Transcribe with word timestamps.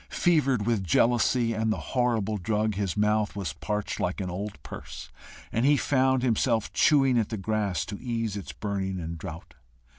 Fevered 0.09 0.65
with 0.65 0.83
jealousy 0.83 1.53
and 1.53 1.71
the 1.71 1.77
horrible 1.93 2.37
drug, 2.37 2.73
his 2.73 2.97
mouth 2.97 3.35
was 3.35 3.53
parched 3.53 3.99
like 3.99 4.19
an 4.19 4.31
old 4.31 4.57
purse, 4.63 5.11
and 5.51 5.63
he 5.63 5.77
found 5.77 6.23
himself 6.23 6.73
chewing 6.73 7.19
at 7.19 7.29
the 7.29 7.37
grass 7.37 7.85
to 7.85 8.01
ease 8.01 8.35
its 8.35 8.51
burning 8.51 8.99
and 8.99 9.19
drought. 9.19 9.53